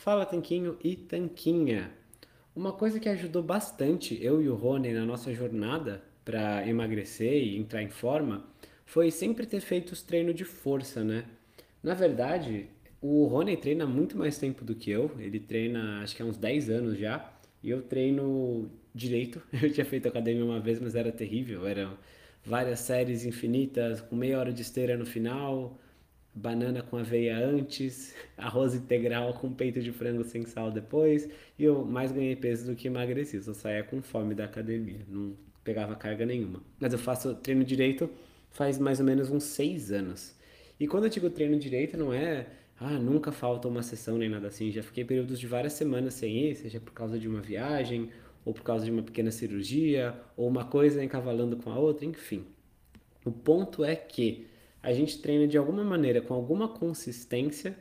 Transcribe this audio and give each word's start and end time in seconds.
Fala 0.00 0.24
Tanquinho 0.24 0.78
e 0.82 0.96
Tanquinha. 0.96 1.90
Uma 2.56 2.72
coisa 2.72 2.98
que 2.98 3.06
ajudou 3.06 3.42
bastante 3.42 4.18
eu 4.24 4.40
e 4.40 4.48
o 4.48 4.54
Rony 4.54 4.94
na 4.94 5.04
nossa 5.04 5.30
jornada 5.34 6.02
para 6.24 6.66
emagrecer 6.66 7.34
e 7.34 7.58
entrar 7.58 7.82
em 7.82 7.90
forma 7.90 8.46
foi 8.86 9.10
sempre 9.10 9.44
ter 9.44 9.60
feito 9.60 9.92
os 9.92 10.02
treinos 10.02 10.34
de 10.34 10.42
força, 10.42 11.04
né? 11.04 11.26
Na 11.82 11.92
verdade, 11.92 12.70
o 12.98 13.26
Rony 13.26 13.58
treina 13.58 13.84
muito 13.84 14.16
mais 14.16 14.38
tempo 14.38 14.64
do 14.64 14.74
que 14.74 14.90
eu, 14.90 15.14
ele 15.18 15.38
treina 15.38 16.00
acho 16.02 16.16
que 16.16 16.22
há 16.22 16.24
uns 16.24 16.38
10 16.38 16.70
anos 16.70 16.96
já, 16.98 17.30
e 17.62 17.68
eu 17.68 17.82
treino 17.82 18.70
direito. 18.94 19.42
Eu 19.52 19.70
tinha 19.70 19.84
feito 19.84 20.08
academia 20.08 20.42
uma 20.42 20.60
vez, 20.60 20.80
mas 20.80 20.94
era 20.94 21.12
terrível, 21.12 21.66
eram 21.66 21.98
várias 22.42 22.80
séries 22.80 23.26
infinitas, 23.26 24.00
com 24.00 24.16
meia 24.16 24.38
hora 24.38 24.50
de 24.50 24.62
esteira 24.62 24.96
no 24.96 25.04
final, 25.04 25.78
banana 26.34 26.82
com 26.82 26.96
aveia 26.96 27.36
antes, 27.38 28.14
arroz 28.36 28.74
integral 28.74 29.34
com 29.34 29.52
peito 29.52 29.80
de 29.80 29.92
frango 29.92 30.24
sem 30.24 30.44
sal 30.46 30.70
depois, 30.70 31.28
e 31.58 31.64
eu 31.64 31.84
mais 31.84 32.12
ganhei 32.12 32.36
peso 32.36 32.66
do 32.66 32.76
que 32.76 32.88
emagreci, 32.88 33.42
só 33.42 33.52
saía 33.52 33.82
com 33.82 34.00
fome 34.00 34.34
da 34.34 34.44
academia, 34.44 35.00
não 35.08 35.34
pegava 35.64 35.94
carga 35.94 36.24
nenhuma. 36.24 36.62
Mas 36.78 36.92
eu 36.92 36.98
faço 36.98 37.34
treino 37.34 37.64
direito 37.64 38.10
faz 38.50 38.78
mais 38.78 39.00
ou 39.00 39.06
menos 39.06 39.30
uns 39.30 39.44
seis 39.44 39.90
anos. 39.90 40.34
E 40.78 40.86
quando 40.86 41.04
eu 41.04 41.10
digo 41.10 41.30
treino 41.30 41.58
direito, 41.58 41.96
não 41.96 42.12
é, 42.12 42.46
ah, 42.78 42.98
nunca 42.98 43.30
falta 43.30 43.68
uma 43.68 43.82
sessão 43.82 44.18
nem 44.18 44.28
nada 44.28 44.48
assim, 44.48 44.70
já 44.70 44.82
fiquei 44.82 45.04
períodos 45.04 45.38
de 45.38 45.46
várias 45.46 45.74
semanas 45.74 46.14
sem 46.14 46.50
ir, 46.50 46.56
seja 46.56 46.80
por 46.80 46.92
causa 46.92 47.18
de 47.18 47.28
uma 47.28 47.40
viagem, 47.40 48.10
ou 48.44 48.54
por 48.54 48.62
causa 48.62 48.84
de 48.84 48.90
uma 48.90 49.02
pequena 49.02 49.30
cirurgia, 49.30 50.14
ou 50.36 50.48
uma 50.48 50.64
coisa 50.64 51.04
encavalando 51.04 51.56
com 51.56 51.70
a 51.70 51.78
outra, 51.78 52.06
enfim. 52.06 52.44
O 53.24 53.30
ponto 53.30 53.84
é 53.84 53.94
que 53.94 54.46
a 54.82 54.92
gente 54.92 55.18
treina 55.20 55.46
de 55.46 55.58
alguma 55.58 55.84
maneira, 55.84 56.20
com 56.20 56.34
alguma 56.34 56.68
consistência, 56.68 57.76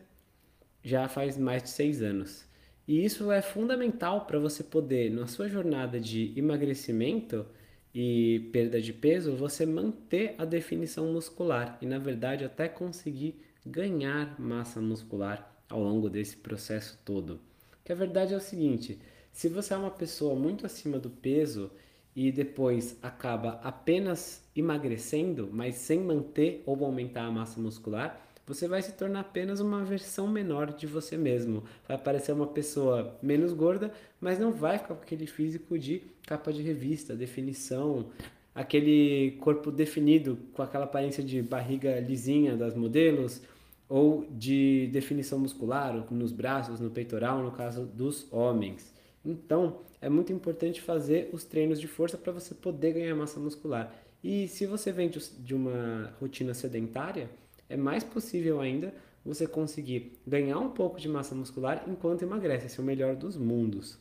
já 0.83 1.07
faz 1.07 1.37
mais 1.37 1.63
de 1.63 1.69
seis 1.69 2.01
anos. 2.01 2.45
E 2.87 3.05
isso 3.05 3.31
é 3.31 3.41
fundamental 3.41 4.25
para 4.25 4.39
você 4.39 4.63
poder, 4.63 5.11
na 5.11 5.27
sua 5.27 5.47
jornada 5.47 5.99
de 5.99 6.33
emagrecimento 6.35 7.45
e 7.93 8.49
perda 8.51 8.81
de 8.81 8.91
peso, 8.91 9.35
você 9.35 9.65
manter 9.65 10.35
a 10.37 10.45
definição 10.45 11.11
muscular 11.13 11.77
e, 11.81 11.85
na 11.85 11.99
verdade, 11.99 12.43
até 12.43 12.67
conseguir 12.67 13.39
ganhar 13.65 14.39
massa 14.39 14.81
muscular 14.81 15.55
ao 15.69 15.81
longo 15.81 16.09
desse 16.09 16.37
processo 16.37 16.99
todo. 17.05 17.39
Que 17.83 17.91
a 17.91 17.95
verdade 17.95 18.33
é 18.33 18.37
o 18.37 18.41
seguinte: 18.41 18.99
se 19.31 19.47
você 19.47 19.73
é 19.73 19.77
uma 19.77 19.91
pessoa 19.91 20.35
muito 20.35 20.65
acima 20.65 20.97
do 20.97 21.09
peso 21.09 21.71
e 22.15 22.31
depois 22.31 22.97
acaba 23.01 23.59
apenas 23.63 24.43
emagrecendo, 24.55 25.49
mas 25.51 25.75
sem 25.75 25.99
manter 25.99 26.63
ou 26.65 26.83
aumentar 26.83 27.25
a 27.25 27.31
massa 27.31 27.59
muscular, 27.59 28.25
você 28.45 28.67
vai 28.67 28.81
se 28.81 28.93
tornar 28.93 29.19
apenas 29.19 29.59
uma 29.59 29.83
versão 29.83 30.27
menor 30.27 30.73
de 30.73 30.87
você 30.87 31.15
mesmo. 31.15 31.63
Vai 31.87 31.99
parecer 31.99 32.31
uma 32.31 32.47
pessoa 32.47 33.15
menos 33.21 33.53
gorda, 33.53 33.93
mas 34.19 34.39
não 34.39 34.51
vai 34.51 34.79
ficar 34.79 34.95
com 34.95 35.03
aquele 35.03 35.27
físico 35.27 35.77
de 35.77 36.01
capa 36.25 36.51
de 36.51 36.63
revista, 36.63 37.15
definição, 37.15 38.07
aquele 38.55 39.37
corpo 39.39 39.71
definido 39.71 40.37
com 40.53 40.63
aquela 40.63 40.85
aparência 40.85 41.23
de 41.23 41.43
barriga 41.43 41.99
lisinha 41.99 42.57
das 42.57 42.75
modelos 42.75 43.41
ou 43.87 44.25
de 44.31 44.89
definição 44.91 45.37
muscular 45.37 45.93
nos 46.11 46.31
braços, 46.31 46.79
no 46.79 46.89
peitoral, 46.89 47.43
no 47.43 47.51
caso 47.51 47.85
dos 47.85 48.27
homens. 48.31 48.98
Então, 49.29 49.81
é 50.01 50.09
muito 50.09 50.33
importante 50.33 50.81
fazer 50.81 51.29
os 51.31 51.43
treinos 51.43 51.79
de 51.79 51.87
força 51.87 52.17
para 52.17 52.31
você 52.31 52.55
poder 52.55 52.93
ganhar 52.93 53.15
massa 53.15 53.39
muscular. 53.39 53.93
E 54.23 54.47
se 54.47 54.65
você 54.65 54.91
vem 54.91 55.09
de 55.09 55.53
uma 55.53 56.11
rotina 56.19 56.53
sedentária, 56.55 57.29
é 57.69 57.77
mais 57.77 58.03
possível 58.03 58.59
ainda 58.59 58.91
você 59.23 59.45
conseguir 59.45 60.19
ganhar 60.25 60.57
um 60.57 60.71
pouco 60.71 60.99
de 60.99 61.07
massa 61.07 61.35
muscular 61.35 61.83
enquanto 61.87 62.23
emagrece. 62.23 62.65
Esse 62.65 62.79
é 62.79 62.81
o 62.81 62.85
melhor 62.85 63.15
dos 63.15 63.37
mundos. 63.37 63.99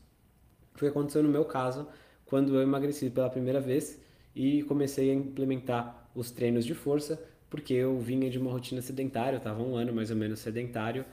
Foi 0.74 0.88
o 0.88 0.92
que 0.92 0.98
aconteceu 0.98 1.22
no 1.22 1.28
meu 1.28 1.44
caso 1.44 1.86
quando 2.24 2.54
eu 2.54 2.62
emagreci 2.62 3.10
pela 3.10 3.28
primeira 3.28 3.60
vez 3.60 4.00
e 4.34 4.62
comecei 4.62 5.10
a 5.10 5.14
implementar 5.14 6.08
os 6.14 6.30
treinos 6.30 6.64
de 6.64 6.74
força, 6.74 7.22
porque 7.50 7.74
eu 7.74 7.98
vinha 7.98 8.30
de 8.30 8.38
uma 8.38 8.50
rotina 8.50 8.80
sedentária, 8.80 9.36
eu 9.36 9.38
estava 9.38 9.62
um 9.62 9.76
ano 9.76 9.92
mais 9.92 10.10
ou 10.10 10.16
menos 10.16 10.40
sedentário 10.40 11.04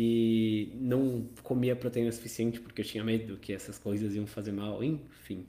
e 0.00 0.70
não 0.76 1.28
comia 1.42 1.74
proteína 1.74 2.12
suficiente 2.12 2.60
porque 2.60 2.82
eu 2.82 2.84
tinha 2.84 3.02
medo 3.02 3.36
que 3.36 3.52
essas 3.52 3.80
coisas 3.80 4.14
iam 4.14 4.28
fazer 4.28 4.52
mal, 4.52 4.80
enfim. 4.84 5.44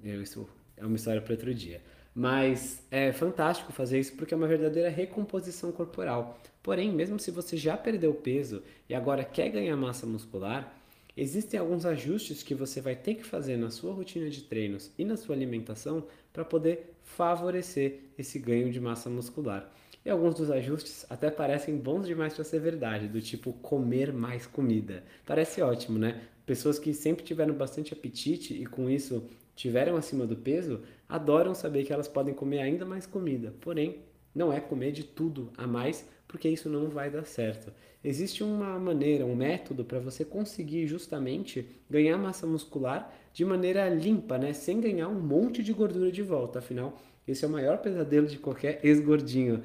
Isso 0.00 0.48
é 0.76 0.86
uma 0.86 0.94
história 0.94 1.20
para 1.20 1.32
outro 1.32 1.52
dia. 1.52 1.82
Mas 2.14 2.86
é 2.88 3.12
fantástico 3.12 3.72
fazer 3.72 3.98
isso 3.98 4.14
porque 4.14 4.32
é 4.32 4.36
uma 4.36 4.46
verdadeira 4.46 4.88
recomposição 4.88 5.72
corporal. 5.72 6.40
Porém, 6.62 6.92
mesmo 6.92 7.18
se 7.18 7.32
você 7.32 7.56
já 7.56 7.76
perdeu 7.76 8.14
peso 8.14 8.62
e 8.88 8.94
agora 8.94 9.24
quer 9.24 9.48
ganhar 9.48 9.76
massa 9.76 10.06
muscular, 10.06 10.72
existem 11.16 11.58
alguns 11.58 11.84
ajustes 11.84 12.44
que 12.44 12.54
você 12.54 12.80
vai 12.80 12.94
ter 12.94 13.16
que 13.16 13.24
fazer 13.24 13.56
na 13.56 13.72
sua 13.72 13.92
rotina 13.92 14.30
de 14.30 14.42
treinos 14.42 14.92
e 14.96 15.04
na 15.04 15.16
sua 15.16 15.34
alimentação 15.34 16.06
para 16.32 16.44
poder 16.44 16.94
favorecer 17.02 18.02
esse 18.16 18.38
ganho 18.38 18.70
de 18.70 18.80
massa 18.80 19.10
muscular. 19.10 19.68
E 20.04 20.10
alguns 20.10 20.34
dos 20.34 20.50
ajustes 20.50 21.06
até 21.08 21.30
parecem 21.30 21.78
bons 21.78 22.06
demais 22.06 22.34
para 22.34 22.44
ser 22.44 22.60
verdade, 22.60 23.08
do 23.08 23.22
tipo 23.22 23.54
comer 23.54 24.12
mais 24.12 24.46
comida. 24.46 25.02
Parece 25.24 25.62
ótimo, 25.62 25.98
né? 25.98 26.20
Pessoas 26.44 26.78
que 26.78 26.92
sempre 26.92 27.24
tiveram 27.24 27.54
bastante 27.54 27.94
apetite 27.94 28.52
e 28.52 28.66
com 28.66 28.90
isso 28.90 29.24
tiveram 29.56 29.96
acima 29.96 30.26
do 30.26 30.36
peso, 30.36 30.82
adoram 31.08 31.54
saber 31.54 31.84
que 31.84 31.92
elas 31.92 32.08
podem 32.08 32.34
comer 32.34 32.58
ainda 32.58 32.84
mais 32.84 33.06
comida. 33.06 33.54
Porém, 33.60 34.00
não 34.34 34.52
é 34.52 34.60
comer 34.60 34.92
de 34.92 35.04
tudo 35.04 35.50
a 35.56 35.66
mais, 35.66 36.06
porque 36.28 36.48
isso 36.48 36.68
não 36.68 36.88
vai 36.88 37.08
dar 37.08 37.24
certo. 37.24 37.72
Existe 38.02 38.42
uma 38.44 38.78
maneira, 38.78 39.24
um 39.24 39.34
método 39.34 39.84
para 39.84 40.00
você 40.00 40.24
conseguir 40.24 40.86
justamente 40.86 41.66
ganhar 41.88 42.18
massa 42.18 42.46
muscular 42.46 43.10
de 43.32 43.44
maneira 43.44 43.88
limpa, 43.88 44.36
né? 44.36 44.52
Sem 44.52 44.80
ganhar 44.80 45.08
um 45.08 45.18
monte 45.18 45.62
de 45.62 45.72
gordura 45.72 46.12
de 46.12 46.20
volta. 46.20 46.58
Afinal, 46.58 47.00
esse 47.26 47.44
é 47.44 47.48
o 47.48 47.50
maior 47.50 47.78
pesadelo 47.78 48.26
de 48.26 48.36
qualquer 48.36 48.80
ex-gordinho. 48.82 49.62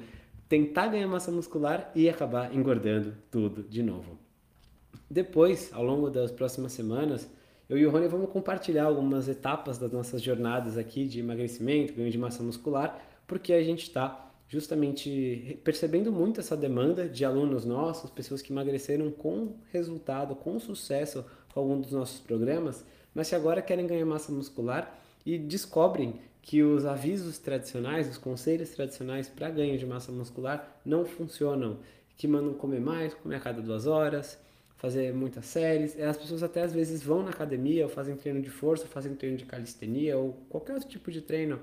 Tentar 0.50 0.88
ganhar 0.88 1.06
massa 1.06 1.30
muscular 1.30 1.92
e 1.94 2.08
acabar 2.08 2.52
engordando 2.52 3.14
tudo 3.30 3.62
de 3.62 3.84
novo. 3.84 4.18
Depois, 5.08 5.70
ao 5.72 5.84
longo 5.84 6.10
das 6.10 6.32
próximas 6.32 6.72
semanas, 6.72 7.30
eu 7.68 7.78
e 7.78 7.86
o 7.86 7.90
Rony 7.92 8.08
vamos 8.08 8.30
compartilhar 8.30 8.86
algumas 8.86 9.28
etapas 9.28 9.78
das 9.78 9.92
nossas 9.92 10.20
jornadas 10.20 10.76
aqui 10.76 11.06
de 11.06 11.20
emagrecimento, 11.20 11.92
ganho 11.92 12.10
de 12.10 12.18
massa 12.18 12.42
muscular, 12.42 13.00
porque 13.28 13.52
a 13.52 13.62
gente 13.62 13.84
está 13.84 14.28
justamente 14.48 15.60
percebendo 15.62 16.10
muito 16.10 16.40
essa 16.40 16.56
demanda 16.56 17.08
de 17.08 17.24
alunos 17.24 17.64
nossos, 17.64 18.10
pessoas 18.10 18.42
que 18.42 18.52
emagreceram 18.52 19.08
com 19.12 19.54
resultado, 19.72 20.34
com 20.34 20.58
sucesso 20.58 21.24
com 21.54 21.60
algum 21.60 21.80
dos 21.80 21.92
nossos 21.92 22.18
programas, 22.18 22.84
mas 23.14 23.28
que 23.28 23.36
agora 23.36 23.62
querem 23.62 23.86
ganhar 23.86 24.04
massa 24.04 24.32
muscular 24.32 24.98
e 25.24 25.38
descobrem 25.38 26.14
que 26.42 26.62
os 26.62 26.86
avisos 26.86 27.38
tradicionais, 27.38 28.08
os 28.08 28.18
conselhos 28.18 28.70
tradicionais 28.70 29.28
para 29.28 29.50
ganho 29.50 29.78
de 29.78 29.86
massa 29.86 30.10
muscular 30.10 30.80
não 30.84 31.04
funcionam, 31.04 31.78
que 32.16 32.26
mandam 32.26 32.54
comer 32.54 32.80
mais, 32.80 33.14
comer 33.14 33.36
a 33.36 33.40
cada 33.40 33.60
duas 33.60 33.86
horas, 33.86 34.38
fazer 34.76 35.12
muitas 35.12 35.46
séries. 35.46 35.98
As 36.00 36.16
pessoas 36.16 36.42
até 36.42 36.62
às 36.62 36.72
vezes 36.72 37.02
vão 37.02 37.22
na 37.22 37.30
academia, 37.30 37.84
ou 37.84 37.90
fazem 37.90 38.16
treino 38.16 38.40
de 38.40 38.50
força, 38.50 38.84
ou 38.84 38.90
fazem 38.90 39.14
treino 39.14 39.36
de 39.36 39.44
calistenia, 39.44 40.16
ou 40.16 40.32
qualquer 40.48 40.74
outro 40.74 40.88
tipo 40.88 41.10
de 41.10 41.20
treino, 41.20 41.60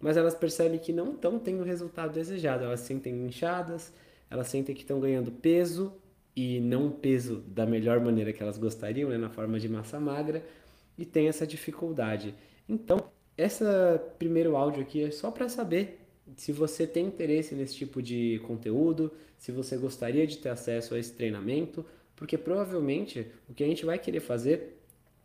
mas 0.00 0.16
elas 0.16 0.34
percebem 0.34 0.78
que 0.78 0.92
não 0.92 1.12
estão 1.12 1.38
tendo 1.38 1.62
o 1.62 1.64
resultado 1.64 2.12
desejado. 2.12 2.64
Elas 2.64 2.80
se 2.80 2.86
sentem 2.86 3.26
inchadas, 3.26 3.92
elas 4.28 4.48
sentem 4.48 4.74
que 4.74 4.82
estão 4.82 5.00
ganhando 5.00 5.30
peso, 5.30 5.92
e 6.36 6.60
não 6.60 6.90
peso 6.90 7.36
da 7.46 7.64
melhor 7.64 7.98
maneira 7.98 8.30
que 8.30 8.42
elas 8.42 8.58
gostariam, 8.58 9.08
né, 9.08 9.16
na 9.16 9.30
forma 9.30 9.58
de 9.58 9.68
massa 9.70 9.98
magra, 9.98 10.44
e 10.98 11.06
tem 11.06 11.28
essa 11.28 11.46
dificuldade. 11.46 12.34
Então, 12.68 13.10
esse 13.36 13.64
primeiro 14.18 14.56
áudio 14.56 14.82
aqui 14.82 15.04
é 15.04 15.10
só 15.10 15.30
para 15.30 15.48
saber 15.48 16.00
se 16.36 16.52
você 16.52 16.86
tem 16.86 17.06
interesse 17.06 17.54
nesse 17.54 17.76
tipo 17.76 18.02
de 18.02 18.40
conteúdo, 18.46 19.12
se 19.38 19.52
você 19.52 19.76
gostaria 19.76 20.26
de 20.26 20.38
ter 20.38 20.48
acesso 20.48 20.94
a 20.94 20.98
esse 20.98 21.12
treinamento, 21.12 21.84
porque 22.16 22.36
provavelmente 22.36 23.26
o 23.48 23.54
que 23.54 23.62
a 23.62 23.66
gente 23.66 23.84
vai 23.84 23.98
querer 23.98 24.20
fazer 24.20 24.80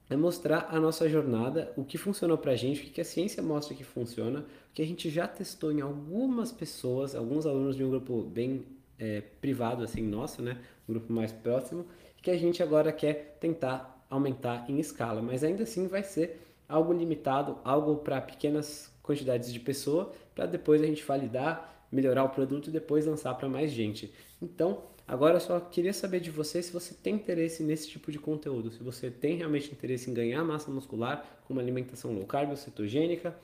é 0.10 0.16
mostrar 0.16 0.68
a 0.70 0.80
nossa 0.80 1.08
jornada, 1.08 1.72
o 1.78 1.86
que 1.86 1.98
funcionou 1.98 2.38
pra 2.38 2.56
gente, 2.56 2.82
o 2.82 2.92
que 2.92 3.00
a 3.00 3.06
ciência 3.06 3.42
mostra 3.42 3.74
que 3.74 3.84
funciona, 3.84 4.42
o 4.42 4.74
que 4.74 4.82
a 4.82 4.86
gente 4.86 5.10
já 5.10 5.26
testou 5.26 5.72
em 5.72 5.80
algumas 5.80 6.52
pessoas, 6.52 7.16
alguns 7.16 7.46
alunos 7.46 7.78
de 7.78 7.84
um 7.84 7.90
grupo 7.90 8.22
bem 8.22 8.66
é, 9.00 9.22
privado, 9.40 9.84
assim, 9.84 10.02
nosso, 10.02 10.42
né? 10.42 10.60
Um 10.88 10.94
grupo 10.94 11.14
mais 11.14 11.32
próximo, 11.32 11.86
que 12.22 12.30
a 12.30 12.38
gente 12.38 12.62
agora 12.62 12.92
quer 12.92 13.38
tentar 13.40 14.06
aumentar 14.10 14.70
em 14.70 14.80
escala, 14.80 15.22
mas 15.22 15.46
ainda 15.46 15.64
assim 15.64 15.88
vai 15.88 16.04
ser 16.04 16.40
algo 16.72 16.94
limitado, 16.94 17.58
algo 17.64 17.98
para 17.98 18.22
pequenas 18.22 18.92
quantidades 19.04 19.52
de 19.52 19.60
pessoa, 19.60 20.12
para 20.34 20.46
depois 20.46 20.82
a 20.82 20.86
gente 20.86 21.04
validar, 21.04 21.86
melhorar 21.92 22.24
o 22.24 22.30
produto 22.30 22.70
e 22.70 22.72
depois 22.72 23.06
lançar 23.06 23.34
para 23.36 23.50
mais 23.50 23.72
gente. 23.72 24.14
Então, 24.42 24.84
Agora 25.08 25.36
eu 25.36 25.42
só 25.42 25.60
queria 25.60 25.92
saber 25.92 26.22
de 26.22 26.32
você 26.32 26.64
se 26.64 26.72
você 26.72 26.94
tem 26.94 27.16
interesse 27.16 27.64
nesse 27.64 27.90
tipo 27.90 28.14
de 28.14 28.18
conteúdo, 28.18 28.72
se 28.72 28.82
você 28.82 29.12
tem 29.12 29.36
realmente 29.36 29.70
interesse 29.70 30.10
em 30.10 30.14
ganhar 30.14 30.42
massa 30.46 30.72
muscular 30.72 31.26
com 31.46 31.52
uma 31.52 31.62
alimentação 31.62 32.14
low 32.14 32.26
carb 32.26 32.52
ou 32.52 32.56
cetogênica, 32.56 33.36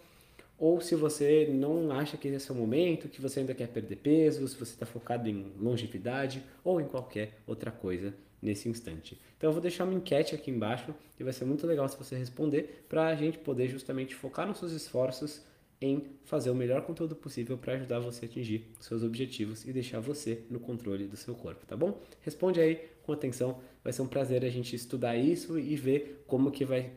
ou 0.57 0.79
se 0.79 0.95
você 0.95 1.49
não 1.51 1.91
acha 1.91 2.15
que 2.15 2.29
esse 2.29 2.49
é 2.49 2.53
o 2.53 2.57
momento, 2.57 3.09
que 3.09 3.21
você 3.21 3.41
ainda 3.41 3.53
quer 3.53 3.67
perder 3.67 3.97
peso, 3.97 4.47
se 4.47 4.55
você 4.55 4.71
está 4.71 4.85
focado 4.85 5.27
em 5.27 5.51
longevidade 5.59 6.41
ou 6.63 6.79
em 6.79 6.85
qualquer 6.85 7.37
outra 7.45 7.69
coisa 7.69 8.13
nesse 8.41 8.69
instante. 8.69 9.19
Então 9.37 9.49
eu 9.49 9.53
vou 9.53 9.61
deixar 9.61 9.83
uma 9.83 9.93
enquete 9.93 10.35
aqui 10.35 10.51
embaixo 10.51 10.93
e 11.19 11.23
vai 11.23 11.33
ser 11.33 11.45
muito 11.45 11.65
legal 11.65 11.87
se 11.87 11.97
você 11.97 12.15
responder 12.15 12.85
para 12.87 13.07
a 13.07 13.15
gente 13.15 13.37
poder 13.39 13.67
justamente 13.67 14.15
focar 14.15 14.47
nos 14.47 14.59
seus 14.59 14.71
esforços 14.71 15.41
em 15.79 16.03
fazer 16.23 16.49
o 16.49 16.55
melhor 16.55 16.81
conteúdo 16.81 17.15
possível 17.15 17.57
para 17.57 17.73
ajudar 17.73 17.99
você 17.99 18.25
a 18.25 18.27
atingir 18.27 18.65
seus 18.79 19.03
objetivos 19.03 19.65
e 19.65 19.71
deixar 19.71 19.99
você 19.99 20.43
no 20.49 20.59
controle 20.59 21.05
do 21.05 21.15
seu 21.15 21.35
corpo, 21.35 21.65
tá 21.65 21.75
bom? 21.75 22.01
Responde 22.21 22.59
aí 22.59 22.81
com 23.03 23.11
atenção, 23.11 23.59
vai 23.83 23.93
ser 23.93 24.01
um 24.01 24.07
prazer 24.07 24.43
a 24.43 24.49
gente 24.49 24.75
estudar 24.75 25.15
isso 25.15 25.59
e 25.59 25.75
ver 25.75 26.23
como 26.27 26.51
que 26.51 26.65
vai 26.65 26.91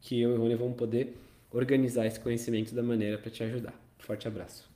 que 0.00 0.20
eu 0.20 0.30
e 0.30 0.34
o 0.34 0.38
Rony 0.38 0.54
vamos 0.54 0.76
poder 0.76 1.16
organizar 1.50 2.06
esse 2.06 2.20
conhecimento 2.20 2.74
da 2.74 2.82
maneira 2.82 3.18
para 3.18 3.30
te 3.30 3.42
ajudar. 3.42 3.74
Forte 3.98 4.28
abraço. 4.28 4.75